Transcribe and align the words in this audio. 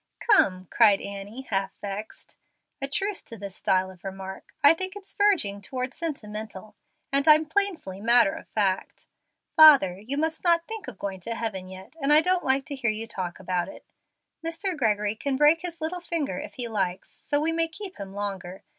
"Come," 0.19 0.65
cried 0.71 0.99
Annie, 0.99 1.43
half 1.51 1.79
vexed; 1.79 2.35
"a 2.81 2.87
truce 2.87 3.21
to 3.21 3.37
this 3.37 3.55
style 3.55 3.91
of 3.91 4.03
remark. 4.03 4.51
I 4.63 4.73
think 4.73 4.95
it's 4.95 5.13
verging 5.13 5.61
toward 5.61 5.91
the 5.91 5.95
sentimental, 5.95 6.75
and 7.13 7.27
I'm 7.27 7.45
painfully 7.45 8.01
matter 8.01 8.33
of 8.33 8.47
fact. 8.47 9.05
Father, 9.55 9.99
you 9.99 10.17
must 10.17 10.43
not 10.43 10.65
think 10.67 10.87
of 10.87 10.97
going 10.97 11.19
to 11.19 11.35
heaven 11.35 11.67
yet, 11.69 11.93
and 12.01 12.11
I 12.11 12.21
don't 12.21 12.43
like 12.43 12.65
to 12.65 12.75
hear 12.75 12.89
you 12.89 13.05
talk 13.05 13.39
about 13.39 13.67
it. 13.67 13.85
Mr. 14.43 14.75
Gregory 14.75 15.13
can 15.15 15.37
break 15.37 15.61
his 15.61 15.81
little 15.81 15.99
finger, 16.01 16.39
if 16.39 16.55
he 16.55 16.67
likes, 16.67 17.11
so 17.11 17.39
we 17.39 17.51
may 17.51 17.67
keep 17.67 17.99
him 17.99 18.11
longer. 18.11 18.63